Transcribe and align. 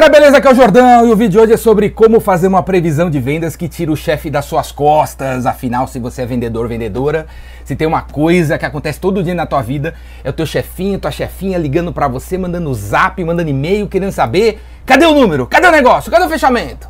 galera, 0.00 0.18
beleza? 0.18 0.38
Aqui 0.38 0.48
é 0.48 0.52
o 0.52 0.54
Jordão 0.54 1.06
e 1.06 1.12
o 1.12 1.16
vídeo 1.16 1.32
de 1.32 1.38
hoje 1.40 1.52
é 1.52 1.56
sobre 1.58 1.90
como 1.90 2.20
fazer 2.20 2.46
uma 2.46 2.62
previsão 2.62 3.10
de 3.10 3.20
vendas 3.20 3.54
que 3.54 3.68
tira 3.68 3.92
o 3.92 3.96
chefe 3.96 4.30
das 4.30 4.46
suas 4.46 4.72
costas. 4.72 5.44
Afinal, 5.44 5.86
se 5.86 5.98
você 5.98 6.22
é 6.22 6.26
vendedor, 6.26 6.66
vendedora, 6.66 7.26
se 7.66 7.76
tem 7.76 7.86
uma 7.86 8.00
coisa 8.00 8.56
que 8.56 8.64
acontece 8.64 8.98
todo 8.98 9.22
dia 9.22 9.34
na 9.34 9.44
tua 9.44 9.60
vida, 9.60 9.92
é 10.24 10.30
o 10.30 10.32
teu 10.32 10.46
chefinho, 10.46 10.98
tua 10.98 11.10
chefinha 11.10 11.58
ligando 11.58 11.92
para 11.92 12.08
você, 12.08 12.38
mandando 12.38 12.72
zap, 12.72 13.22
mandando 13.22 13.50
e-mail, 13.50 13.86
querendo 13.88 14.12
saber 14.12 14.62
cadê 14.86 15.04
o 15.04 15.12
número, 15.12 15.46
cadê 15.46 15.66
o 15.66 15.70
negócio, 15.70 16.10
cadê 16.10 16.24
o 16.24 16.30
fechamento? 16.30 16.88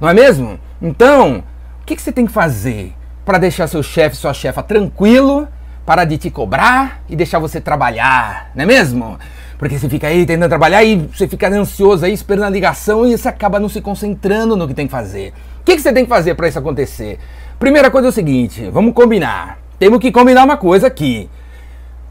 Não 0.00 0.08
é 0.08 0.14
mesmo? 0.14 0.58
Então, 0.82 1.44
o 1.80 1.86
que, 1.86 1.94
que 1.94 2.02
você 2.02 2.10
tem 2.10 2.26
que 2.26 2.32
fazer 2.32 2.92
para 3.24 3.38
deixar 3.38 3.68
seu 3.68 3.84
chefe, 3.84 4.16
sua 4.16 4.34
chefa 4.34 4.64
tranquilo, 4.64 5.46
parar 5.86 6.06
de 6.06 6.18
te 6.18 6.28
cobrar 6.28 7.02
e 7.08 7.14
deixar 7.14 7.38
você 7.38 7.60
trabalhar, 7.60 8.50
não 8.52 8.64
é 8.64 8.66
mesmo? 8.66 9.16
Porque 9.58 9.76
você 9.76 9.88
fica 9.88 10.06
aí 10.06 10.24
tentando 10.24 10.48
trabalhar 10.48 10.84
e 10.84 10.96
você 10.96 11.26
fica 11.26 11.48
ansioso 11.48 12.04
aí 12.04 12.12
esperando 12.12 12.44
a 12.44 12.50
ligação 12.50 13.04
e 13.04 13.18
você 13.18 13.28
acaba 13.28 13.58
não 13.58 13.68
se 13.68 13.80
concentrando 13.80 14.56
no 14.56 14.68
que 14.68 14.74
tem 14.74 14.86
que 14.86 14.92
fazer. 14.92 15.32
O 15.60 15.64
que, 15.64 15.74
que 15.74 15.82
você 15.82 15.92
tem 15.92 16.04
que 16.04 16.08
fazer 16.08 16.34
para 16.34 16.46
isso 16.46 16.58
acontecer? 16.58 17.18
Primeira 17.58 17.90
coisa 17.90 18.06
é 18.06 18.10
o 18.10 18.12
seguinte, 18.12 18.70
vamos 18.70 18.94
combinar. 18.94 19.58
Temos 19.76 19.98
que 19.98 20.12
combinar 20.12 20.44
uma 20.44 20.56
coisa 20.56 20.86
aqui. 20.86 21.28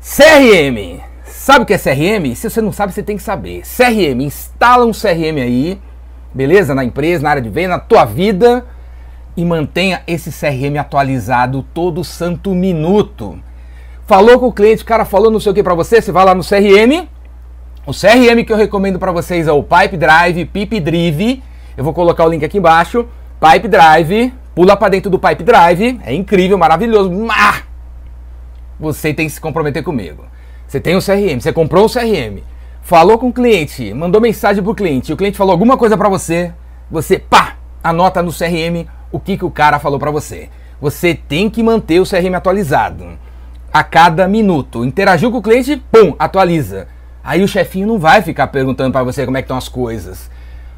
CRM. 0.02 1.02
Sabe 1.23 1.63
o 1.63 1.66
que 1.66 1.73
é 1.73 1.77
CRM? 1.77 2.35
Se 2.35 2.49
você 2.49 2.62
não 2.62 2.73
sabe, 2.73 2.94
você 2.94 3.02
tem 3.02 3.16
que 3.16 3.23
saber. 3.23 3.62
CRM, 3.62 4.21
instala 4.21 4.85
um 4.85 4.91
CRM 4.91 5.41
aí, 5.41 5.79
beleza? 6.34 6.76
Na 6.76 6.84
empresa, 6.84 7.23
na 7.23 7.29
área 7.29 7.41
de 7.41 7.49
venda, 7.49 7.70
na 7.70 7.79
tua 7.79 8.04
vida 8.04 8.66
e 9.38 9.45
mantenha 9.45 10.02
esse 10.07 10.32
CRM 10.32 10.77
atualizado 10.77 11.63
todo 11.73 12.04
santo 12.04 12.54
minuto. 12.55 13.40
Falou 14.07 14.40
com 14.40 14.48
o 14.48 14.54
cliente, 14.54 14.84
o 14.84 14.85
cara 14.85 15.05
falou 15.05 15.29
não 15.29 15.40
sei 15.40 15.52
o 15.52 15.55
que 15.55 15.62
para 15.62 15.76
você, 15.76 16.02
você 16.02 16.12
vai 16.12 16.26
lá 16.26 16.34
no 16.34 16.43
CRM, 16.43 17.07
o 17.88 17.94
CRM 17.94 18.44
que 18.44 18.52
eu 18.52 18.58
recomendo 18.58 19.00
para 19.00 19.14
vocês 19.14 19.48
é 19.48 19.52
o 19.54 19.64
Pipe 19.64 19.96
Drive, 19.96 20.44
Pipe 20.44 20.77
Drive. 20.82 21.41
Eu 21.77 21.86
vou 21.86 21.94
colocar 21.94 22.26
o 22.26 22.30
link 22.30 22.44
aqui 22.44 22.58
embaixo. 22.58 23.08
Pipe 23.40 23.70
Drive, 23.70 24.34
pula 24.54 24.76
para 24.76 24.90
dentro 24.90 25.10
do 25.10 25.18
Pipe 25.18 25.41
Drive. 25.41 25.98
É 26.04 26.13
incrível, 26.13 26.57
maravilhoso. 26.57 27.10
Mas 27.10 27.63
você 28.77 29.13
tem 29.13 29.26
que 29.26 29.32
se 29.32 29.40
comprometer 29.40 29.84
comigo. 29.84 30.26
Você 30.68 30.82
tem 30.82 30.98
um 30.98 30.99
CRM, 30.99 31.40
você 31.40 31.54
comprou 31.54 31.85
um 31.85 31.88
CRM, 31.88 32.44
falou 32.82 33.18
com 33.18 33.29
o 33.29 33.34
cliente, 33.34 33.94
mandou 33.94 34.20
mensagem 34.20 34.62
pro 34.62 34.76
cliente, 34.76 35.13
o 35.13 35.16
cliente 35.16 35.38
falou 35.38 35.54
alguma 35.54 35.77
coisa 35.77 35.98
para 35.98 36.10
você, 36.10 36.51
você 36.91 37.18
pá, 37.18 37.55
anota 37.82 38.22
no 38.22 38.34
CRM 38.34 38.85
o 39.13 39.18
que, 39.18 39.38
que 39.38 39.46
o 39.46 39.49
cara 39.49 39.79
falou 39.79 39.98
para 39.98 40.12
você. 40.12 40.49
Você 40.82 41.16
tem 41.16 41.49
que 41.49 41.63
manter 41.63 42.01
o 42.01 42.05
CRM 42.05 42.35
atualizado 42.35 43.18
a 43.72 43.82
cada 43.82 44.27
minuto. 44.27 44.84
Interagiu 44.84 45.32
com 45.32 45.38
o 45.38 45.41
cliente, 45.41 45.82
pum, 45.90 46.13
atualiza. 46.20 46.96
Aí 47.27 47.43
o 47.43 47.47
chefinho 47.47 47.85
não 47.85 47.99
vai 47.99 48.21
ficar 48.21 48.47
perguntando 48.47 48.93
para 48.93 49.03
você 49.03 49.25
como 49.25 49.35
é 49.35 49.41
que 49.41 49.47
estão 49.47 49.57
as 49.57 49.67
coisas. 49.67 50.31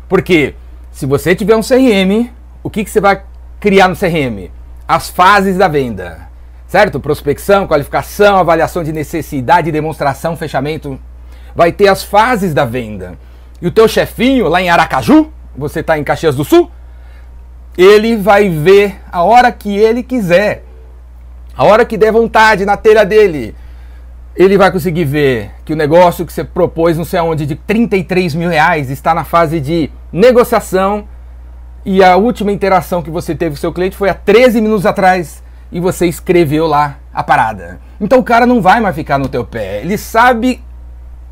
Porque 0.08 0.56
se 0.92 1.06
você 1.06 1.36
tiver 1.36 1.56
um 1.56 1.62
CRM, 1.62 2.32
o 2.64 2.72
que, 2.72 2.84
que 2.84 2.90
você 2.90 3.00
vai 3.00 3.22
criar 3.60 3.88
no 3.88 3.96
CRM? 3.96 4.50
As 4.88 5.12
fases 5.12 5.58
da 5.58 5.68
venda. 5.68 6.28
Certo? 6.68 7.00
Prospecção, 7.00 7.68
qualificação, 7.68 8.38
avaliação 8.38 8.84
de 8.84 8.92
necessidade, 8.92 9.72
demonstração, 9.72 10.36
fechamento. 10.36 11.00
Vai 11.56 11.72
ter 11.72 11.88
as 11.88 12.02
fases 12.02 12.52
da 12.52 12.66
venda. 12.66 13.14
E 13.62 13.68
o 13.68 13.72
teu 13.72 13.88
chefinho 13.88 14.48
lá 14.48 14.60
em 14.60 14.72
Aracaju, 14.72 15.32
você 15.56 15.82
está 15.82 16.00
em 16.00 16.04
Caxias 16.04 16.36
do 16.36 16.44
Sul, 16.44 16.72
ele 17.78 18.18
vai 18.18 18.50
ver 18.50 19.00
a 19.12 19.22
hora 19.22 19.52
que 19.52 19.78
ele 19.78 20.02
quiser. 20.02 20.64
A 21.56 21.64
hora 21.64 21.86
que 21.86 21.96
der 21.96 22.12
vontade 22.12 22.66
na 22.66 22.76
telha 22.76 23.06
dele 23.06 23.54
ele 24.40 24.58
vai 24.58 24.72
conseguir 24.72 25.04
ver 25.04 25.52
que 25.66 25.74
o 25.74 25.76
negócio 25.76 26.26
que 26.26 26.32
você 26.32 26.46
propôs, 26.46 26.98
não 26.98 27.04
sei 27.04 27.20
aonde, 27.20 27.46
de 27.46 27.56
33 27.56 28.34
mil 28.36 28.50
reais, 28.50 28.90
está 28.90 29.14
na 29.14 29.26
fase 29.26 29.60
de 29.60 29.92
negociação 30.14 31.06
e 31.86 32.02
a 32.02 32.16
última 32.16 32.50
interação 32.50 33.02
que 33.02 33.10
você 33.10 33.36
teve 33.36 33.56
com 33.56 33.60
seu 33.60 33.74
cliente 33.74 33.98
foi 33.98 34.08
há 34.08 34.14
13 34.14 34.62
minutos 34.62 34.86
atrás 34.86 35.44
e 35.70 35.82
você 35.82 36.08
escreveu 36.08 36.68
lá 36.68 37.00
a 37.14 37.22
parada. 37.22 37.82
Então 38.00 38.20
o 38.20 38.24
cara 38.24 38.46
não 38.46 38.62
vai 38.62 38.80
mais 38.80 38.96
ficar 38.96 39.18
no 39.18 39.28
teu 39.28 39.44
pé, 39.44 39.82
ele 39.82 39.98
sabe 39.98 40.64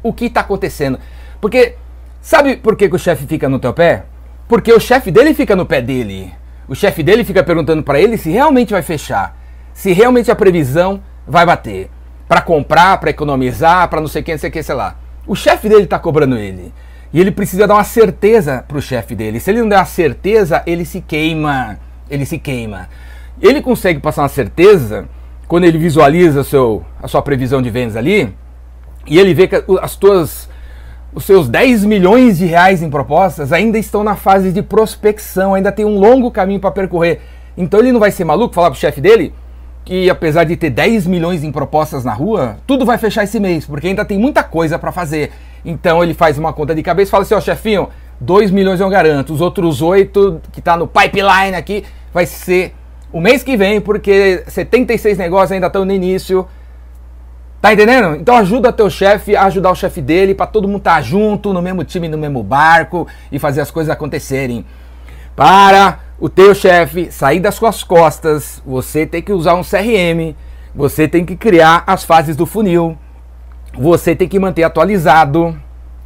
o 0.04 0.12
que 0.12 0.26
está 0.26 0.42
acontecendo. 0.42 1.00
Porque, 1.40 1.76
sabe 2.22 2.58
por 2.58 2.76
que, 2.76 2.90
que 2.90 2.96
o 2.96 3.00
chefe 3.00 3.26
fica 3.26 3.48
no 3.48 3.58
teu 3.58 3.74
pé? 3.74 4.04
Porque 4.50 4.74
o 4.74 4.82
chefe 4.82 5.12
dele 5.12 5.34
fica 5.34 5.56
no 5.56 5.66
pé 5.66 5.82
dele. 5.82 6.34
O 6.68 6.76
chefe 6.76 7.02
dele 7.02 7.24
fica 7.24 7.42
perguntando 7.42 7.84
para 7.84 8.02
ele 8.02 8.18
se 8.18 8.30
realmente 8.30 8.74
vai 8.74 8.82
fechar, 8.82 9.34
se 9.74 9.94
realmente 9.94 10.30
a 10.30 10.36
previsão 10.36 11.02
vai 11.26 11.46
bater 11.46 11.90
para 12.28 12.42
comprar, 12.42 12.98
para 13.00 13.10
economizar, 13.10 13.88
para 13.90 14.02
não 14.02 14.08
sei 14.08 14.24
quem, 14.24 14.36
não 14.36 14.40
sei 14.40 14.52
quem, 14.52 14.62
sei 14.62 14.76
lá. 14.76 14.96
O 15.26 15.36
chefe 15.36 15.70
dele 15.70 15.84
está 15.84 15.98
cobrando 15.98 16.38
ele. 16.38 16.74
E 17.14 17.20
ele 17.22 17.32
precisa 17.32 17.66
dar 17.66 17.76
uma 17.76 17.84
certeza 17.84 18.64
para 18.68 18.78
o 18.78 18.82
chefe 18.82 19.16
dele. 19.16 19.40
Se 19.40 19.50
ele 19.50 19.62
não 19.62 19.70
der 19.70 19.78
uma 19.78 19.86
certeza, 19.86 20.62
ele 20.66 20.84
se 20.84 21.02
queima. 21.02 21.80
Ele 22.10 22.26
se 22.26 22.38
queima. 22.38 22.90
Ele 23.42 23.62
consegue 23.62 24.00
passar 24.00 24.24
uma 24.24 24.30
certeza 24.30 25.08
quando 25.48 25.64
ele 25.64 25.78
visualiza 25.78 26.44
seu, 26.44 26.86
a 27.02 27.08
sua 27.08 27.22
previsão 27.22 27.62
de 27.62 27.70
vendas 27.70 27.96
ali 27.96 28.34
e 29.08 29.18
ele 29.18 29.34
vê 29.34 29.48
que 29.48 29.64
as 29.82 29.96
tuas, 29.96 30.50
os 31.14 31.24
seus 31.24 31.48
10 31.48 31.86
milhões 31.86 32.38
de 32.38 32.46
reais 32.46 32.84
em 32.84 32.90
propostas 32.90 33.54
ainda 33.54 33.80
estão 33.80 34.04
na 34.04 34.16
fase 34.16 34.52
de 34.52 34.62
prospecção, 34.62 35.54
ainda 35.54 35.72
tem 35.72 35.86
um 35.86 35.98
longo 35.98 36.30
caminho 36.30 36.60
para 36.60 36.72
percorrer. 36.72 37.22
Então 37.58 37.80
ele 37.80 37.92
não 37.92 38.00
vai 38.00 38.12
ser 38.12 38.26
maluco 38.26 38.54
falar 38.54 38.70
pro 38.70 38.80
chefe 38.80 39.00
dele: 39.00 39.34
que 39.88 40.10
apesar 40.10 40.44
de 40.44 40.58
ter 40.58 40.70
10 40.70 41.08
milhões 41.08 41.46
em 41.46 41.52
propostas 41.52 42.04
na 42.04 42.12
rua, 42.12 42.58
tudo 42.68 42.86
vai 42.86 42.98
fechar 42.98 43.24
esse 43.24 43.40
mês, 43.40 43.66
porque 43.66 43.88
ainda 43.88 44.04
tem 44.04 44.20
muita 44.20 44.44
coisa 44.44 44.78
para 44.78 44.92
fazer. 44.92 45.32
Então 45.64 46.04
ele 46.04 46.14
faz 46.14 46.38
uma 46.38 46.52
conta 46.52 46.76
de 46.76 46.84
cabeça 46.84 47.08
e 47.08 47.12
fala 47.12 47.24
assim, 47.24 47.34
ó, 47.34 47.40
chefinho, 47.40 47.88
2 48.20 48.52
milhões 48.52 48.82
eu 48.82 48.90
garanto, 48.90 49.32
os 49.32 49.40
outros 49.40 49.82
8 49.82 50.42
que 50.52 50.60
tá 50.60 50.76
no 50.76 50.90
pipeline 50.90 51.56
aqui 51.56 51.86
vai 52.14 52.26
ser 52.26 52.76
o 53.14 53.22
mês 53.22 53.44
que 53.44 53.56
vem, 53.56 53.80
porque 53.80 54.44
76 54.48 55.18
negócios 55.18 55.54
ainda 55.54 55.68
estão 55.68 55.86
no 55.86 55.94
início. 55.94 56.46
Tá 57.62 57.72
entendendo? 57.72 58.18
Então 58.18 58.36
ajuda 58.36 58.74
teu 58.74 58.90
chefe 58.90 59.38
a 59.38 59.46
ajudar 59.46 59.72
o 59.72 59.76
chefe 59.76 60.02
dele, 60.02 60.36
para 60.36 60.48
todo 60.48 60.68
mundo 60.68 60.80
estar 60.80 60.96
tá 60.96 61.02
junto, 61.02 61.54
no 61.54 61.62
mesmo 61.62 61.86
time, 61.86 62.10
no 62.10 62.18
mesmo 62.18 62.44
barco 62.44 63.08
e 63.32 63.40
fazer 63.40 63.62
as 63.62 63.72
coisas 63.72 63.90
acontecerem. 63.90 64.66
Para 65.34 66.00
o 66.20 66.28
teu 66.28 66.56
chefe 66.56 67.12
sair 67.12 67.40
das 67.40 67.56
suas 67.56 67.84
costas, 67.84 68.62
você 68.66 69.06
tem 69.06 69.22
que 69.22 69.32
usar 69.32 69.54
um 69.54 69.62
CRM, 69.62 70.36
você 70.74 71.08
tem 71.08 71.24
que 71.24 71.36
criar 71.36 71.84
as 71.86 72.04
fases 72.04 72.36
do 72.36 72.46
funil, 72.46 72.98
você 73.78 74.16
tem 74.16 74.28
que 74.28 74.40
manter 74.40 74.64
atualizado. 74.64 75.56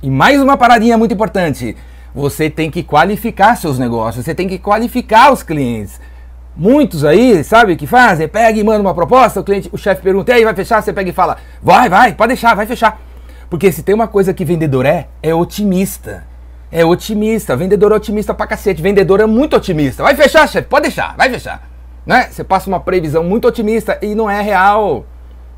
E 0.03 0.09
mais 0.09 0.41
uma 0.41 0.57
paradinha 0.57 0.97
muito 0.97 1.13
importante, 1.13 1.77
você 2.13 2.49
tem 2.49 2.69
que 2.69 2.83
qualificar 2.83 3.55
seus 3.55 3.79
negócios, 3.79 4.25
você 4.25 4.35
tem 4.35 4.47
que 4.47 4.57
qualificar 4.57 5.31
os 5.31 5.43
clientes. 5.43 5.99
Muitos 6.53 7.05
aí, 7.05 7.41
sabe 7.45 7.73
o 7.73 7.77
que 7.77 7.87
fazem? 7.87 8.27
Pega 8.27 8.59
e 8.59 8.63
manda 8.63 8.81
uma 8.81 8.93
proposta, 8.93 9.39
o 9.39 9.43
cliente, 9.43 9.69
o 9.71 9.77
chefe 9.77 10.01
pergunta, 10.01 10.31
e 10.31 10.35
aí 10.35 10.43
vai 10.43 10.53
fechar? 10.53 10.81
Você 10.81 10.91
pega 10.91 11.09
e 11.09 11.13
fala, 11.13 11.37
vai, 11.63 11.87
vai, 11.87 12.13
pode 12.13 12.29
deixar, 12.29 12.53
vai 12.53 12.65
fechar. 12.65 12.99
Porque 13.49 13.71
se 13.71 13.81
tem 13.81 13.95
uma 13.95 14.07
coisa 14.07 14.33
que 14.33 14.43
vendedor 14.43 14.85
é, 14.85 15.07
é 15.23 15.33
otimista 15.33 16.30
é 16.71 16.85
otimista, 16.85 17.55
vendedor 17.55 17.91
é 17.91 17.95
otimista 17.95 18.33
pra 18.33 18.47
cacete, 18.47 18.81
vendedor 18.81 19.19
é 19.19 19.25
muito 19.25 19.55
otimista. 19.55 20.03
Vai 20.03 20.15
fechar, 20.15 20.47
chefe? 20.47 20.67
Pode 20.67 20.83
deixar, 20.83 21.15
vai 21.17 21.29
fechar. 21.29 21.69
Né? 22.05 22.29
Você 22.31 22.43
passa 22.43 22.69
uma 22.69 22.79
previsão 22.79 23.23
muito 23.23 23.47
otimista 23.47 23.99
e 24.01 24.15
não 24.15 24.29
é 24.29 24.41
real. 24.41 25.05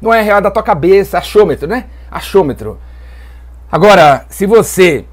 Não 0.01 0.13
é 0.13 0.22
real 0.22 0.41
da 0.41 0.51
tua 0.51 0.63
cabeça, 0.63 1.18
achômetro, 1.18 1.68
né? 1.68 1.85
Achômetro. 2.12 2.79
Agora, 3.72 4.25
se 4.28 4.46
você 4.46 5.06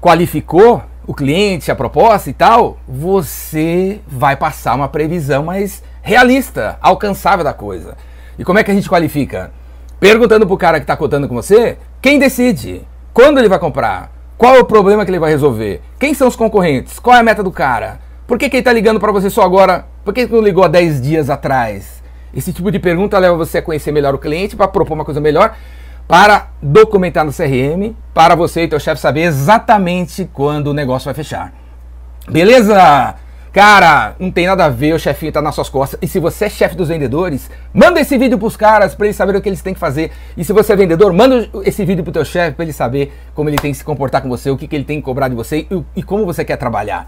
qualificou 0.00 0.82
o 1.06 1.14
cliente, 1.14 1.70
a 1.70 1.76
proposta 1.76 2.28
e 2.28 2.32
tal, 2.32 2.78
você 2.86 4.00
vai 4.06 4.36
passar 4.36 4.74
uma 4.74 4.88
previsão 4.88 5.44
mais 5.44 5.82
realista, 6.02 6.76
alcançável 6.80 7.44
da 7.44 7.54
coisa. 7.54 7.96
E 8.38 8.44
como 8.44 8.58
é 8.58 8.64
que 8.64 8.70
a 8.70 8.74
gente 8.74 8.88
qualifica? 8.88 9.52
Perguntando 9.98 10.46
pro 10.46 10.58
cara 10.58 10.78
que 10.78 10.84
está 10.84 10.96
cotando 10.96 11.26
com 11.26 11.34
você, 11.34 11.78
quem 12.02 12.18
decide? 12.18 12.86
Quando 13.14 13.38
ele 13.38 13.48
vai 13.48 13.58
comprar? 13.58 14.15
Qual 14.38 14.54
é 14.54 14.58
o 14.58 14.64
problema 14.64 15.04
que 15.04 15.10
ele 15.10 15.18
vai 15.18 15.30
resolver? 15.30 15.80
Quem 15.98 16.12
são 16.12 16.28
os 16.28 16.36
concorrentes? 16.36 16.98
Qual 16.98 17.16
é 17.16 17.20
a 17.20 17.22
meta 17.22 17.42
do 17.42 17.50
cara? 17.50 18.00
Por 18.26 18.38
que, 18.38 18.50
que 18.50 18.56
ele 18.56 18.60
está 18.60 18.72
ligando 18.72 19.00
para 19.00 19.10
você 19.10 19.30
só 19.30 19.42
agora? 19.42 19.86
Por 20.04 20.12
que, 20.12 20.26
que 20.26 20.32
não 20.32 20.42
ligou 20.42 20.62
há 20.62 20.68
10 20.68 21.00
dias 21.00 21.30
atrás? 21.30 22.02
Esse 22.34 22.52
tipo 22.52 22.70
de 22.70 22.78
pergunta 22.78 23.18
leva 23.18 23.34
você 23.34 23.58
a 23.58 23.62
conhecer 23.62 23.92
melhor 23.92 24.14
o 24.14 24.18
cliente 24.18 24.54
para 24.54 24.68
propor 24.68 24.92
uma 24.92 25.06
coisa 25.06 25.22
melhor, 25.22 25.56
para 26.06 26.48
documentar 26.60 27.24
no 27.24 27.32
CRM, 27.32 27.94
para 28.12 28.34
você 28.34 28.64
e 28.64 28.68
teu 28.68 28.78
chefe 28.78 29.00
saber 29.00 29.22
exatamente 29.22 30.28
quando 30.32 30.66
o 30.66 30.74
negócio 30.74 31.06
vai 31.06 31.14
fechar. 31.14 31.54
Beleza? 32.28 33.14
Cara, 33.56 34.14
não 34.20 34.30
tem 34.30 34.46
nada 34.46 34.66
a 34.66 34.68
ver, 34.68 34.92
o 34.92 34.98
chefinho 34.98 35.32
tá 35.32 35.40
nas 35.40 35.54
suas 35.54 35.70
costas. 35.70 35.98
E 36.02 36.06
se 36.06 36.20
você 36.20 36.44
é 36.44 36.48
chefe 36.50 36.76
dos 36.76 36.88
vendedores, 36.88 37.50
manda 37.72 37.98
esse 37.98 38.18
vídeo 38.18 38.36
pros 38.36 38.54
caras 38.54 38.94
para 38.94 39.06
eles 39.06 39.16
saberem 39.16 39.38
o 39.38 39.42
que 39.42 39.48
eles 39.48 39.62
têm 39.62 39.72
que 39.72 39.80
fazer. 39.80 40.10
E 40.36 40.44
se 40.44 40.52
você 40.52 40.74
é 40.74 40.76
vendedor, 40.76 41.10
manda 41.14 41.48
esse 41.64 41.82
vídeo 41.82 42.04
pro 42.04 42.12
teu 42.12 42.22
chefe 42.22 42.54
para 42.54 42.66
ele 42.66 42.74
saber 42.74 43.14
como 43.34 43.48
ele 43.48 43.56
tem 43.56 43.72
que 43.72 43.78
se 43.78 43.82
comportar 43.82 44.20
com 44.20 44.28
você, 44.28 44.50
o 44.50 44.58
que, 44.58 44.68
que 44.68 44.76
ele 44.76 44.84
tem 44.84 44.98
que 44.98 45.04
cobrar 45.06 45.28
de 45.28 45.34
você 45.34 45.66
e, 45.70 45.84
e 45.96 46.02
como 46.02 46.26
você 46.26 46.44
quer 46.44 46.58
trabalhar. 46.58 47.06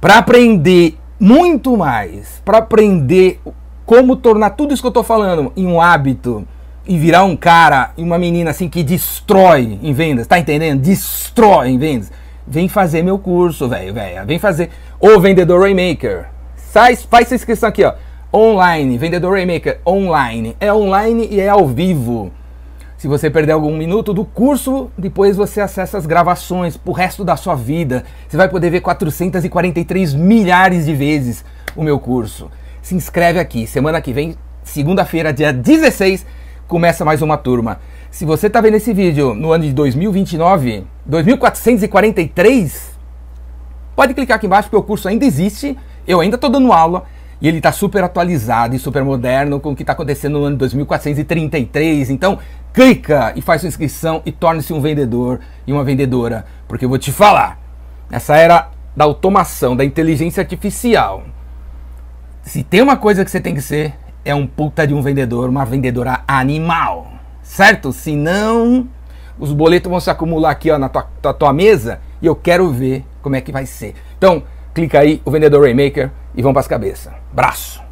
Para 0.00 0.18
aprender 0.18 0.98
muito 1.20 1.76
mais, 1.76 2.42
para 2.44 2.58
aprender 2.58 3.40
como 3.86 4.16
tornar 4.16 4.50
tudo 4.50 4.74
isso 4.74 4.82
que 4.82 4.88
eu 4.88 4.92
tô 4.92 5.04
falando 5.04 5.52
em 5.56 5.68
um 5.68 5.80
hábito 5.80 6.44
e 6.84 6.98
virar 6.98 7.22
um 7.22 7.36
cara 7.36 7.92
e 7.96 8.02
uma 8.02 8.18
menina 8.18 8.50
assim 8.50 8.68
que 8.68 8.82
destrói 8.82 9.78
em 9.80 9.92
vendas, 9.92 10.26
tá 10.26 10.36
entendendo? 10.36 10.80
Destrói 10.80 11.68
em 11.68 11.78
vendas 11.78 12.10
vem 12.50 12.68
fazer 12.68 13.02
meu 13.02 13.16
curso, 13.18 13.68
velho, 13.68 13.94
velho. 13.94 14.26
Vem 14.26 14.38
fazer 14.38 14.70
o 14.98 15.20
Vendedor 15.20 15.60
Raymaker. 15.60 16.26
Faz, 16.56 17.04
faz 17.04 17.26
essa 17.26 17.36
inscrição 17.36 17.68
aqui, 17.68 17.84
ó. 17.84 17.94
Online, 18.34 18.98
Vendedor 18.98 19.32
Raymaker 19.32 19.80
online. 19.86 20.56
É 20.58 20.72
online 20.72 21.28
e 21.30 21.40
é 21.40 21.48
ao 21.48 21.66
vivo. 21.66 22.32
Se 22.98 23.08
você 23.08 23.30
perder 23.30 23.52
algum 23.52 23.74
minuto 23.76 24.12
do 24.12 24.24
curso, 24.24 24.90
depois 24.98 25.36
você 25.36 25.60
acessa 25.60 25.96
as 25.96 26.04
gravações 26.04 26.76
pro 26.76 26.92
resto 26.92 27.24
da 27.24 27.36
sua 27.36 27.54
vida. 27.54 28.04
Você 28.28 28.36
vai 28.36 28.48
poder 28.48 28.68
ver 28.68 28.80
443 28.80 30.12
milhares 30.12 30.84
de 30.84 30.94
vezes 30.94 31.44
o 31.74 31.82
meu 31.82 31.98
curso. 31.98 32.50
Se 32.82 32.94
inscreve 32.94 33.38
aqui. 33.38 33.66
Semana 33.66 34.00
que 34.00 34.12
vem, 34.12 34.36
segunda-feira, 34.64 35.32
dia 35.32 35.52
16, 35.52 36.26
começa 36.66 37.04
mais 37.04 37.22
uma 37.22 37.38
turma. 37.38 37.80
Se 38.10 38.24
você 38.24 38.48
está 38.48 38.60
vendo 38.60 38.74
esse 38.74 38.92
vídeo 38.92 39.34
no 39.34 39.52
ano 39.52 39.62
de 39.62 39.72
2029, 39.72 40.84
2443, 41.06 42.98
pode 43.94 44.14
clicar 44.14 44.36
aqui 44.36 44.46
embaixo 44.46 44.68
porque 44.68 44.76
o 44.76 44.82
curso 44.82 45.06
ainda 45.06 45.24
existe, 45.24 45.78
eu 46.08 46.18
ainda 46.18 46.34
estou 46.34 46.50
dando 46.50 46.72
aula 46.72 47.04
e 47.40 47.46
ele 47.46 47.58
está 47.58 47.70
super 47.70 48.02
atualizado 48.02 48.74
e 48.74 48.80
super 48.80 49.04
moderno 49.04 49.60
com 49.60 49.70
o 49.70 49.76
que 49.76 49.84
está 49.84 49.92
acontecendo 49.92 50.40
no 50.40 50.44
ano 50.44 50.56
de 50.56 50.58
2433. 50.58 52.10
Então, 52.10 52.40
clica 52.74 53.32
e 53.36 53.40
faz 53.40 53.60
sua 53.60 53.68
inscrição 53.68 54.20
e 54.26 54.32
torne-se 54.32 54.72
um 54.72 54.80
vendedor 54.80 55.38
e 55.64 55.72
uma 55.72 55.84
vendedora, 55.84 56.44
porque 56.66 56.84
eu 56.86 56.88
vou 56.88 56.98
te 56.98 57.12
falar, 57.12 57.60
essa 58.10 58.36
era 58.36 58.70
da 58.94 59.04
automação, 59.04 59.76
da 59.76 59.84
inteligência 59.84 60.40
artificial. 60.40 61.22
Se 62.42 62.64
tem 62.64 62.82
uma 62.82 62.96
coisa 62.96 63.24
que 63.24 63.30
você 63.30 63.40
tem 63.40 63.54
que 63.54 63.62
ser, 63.62 63.94
é 64.24 64.34
um 64.34 64.48
puta 64.48 64.84
de 64.84 64.92
um 64.92 65.00
vendedor, 65.00 65.48
uma 65.48 65.64
vendedora 65.64 66.24
animal 66.26 67.19
certo? 67.50 67.92
Senão, 67.92 68.88
os 69.38 69.52
boletos 69.52 69.90
vão 69.90 69.98
se 69.98 70.08
acumular 70.08 70.50
aqui 70.50 70.70
ó, 70.70 70.78
na 70.78 70.88
tua, 70.88 71.06
tua, 71.20 71.34
tua 71.34 71.52
mesa 71.52 72.00
e 72.22 72.26
eu 72.26 72.36
quero 72.36 72.70
ver 72.70 73.04
como 73.20 73.34
é 73.36 73.40
que 73.40 73.50
vai 73.50 73.66
ser. 73.66 73.94
Então, 74.16 74.42
clica 74.72 75.00
aí, 75.00 75.20
o 75.24 75.30
Vendedor 75.30 75.62
Raymaker, 75.62 76.10
e 76.34 76.42
vamos 76.42 76.54
para 76.54 76.60
as 76.60 76.68
cabeças. 76.68 77.12
Braço! 77.32 77.89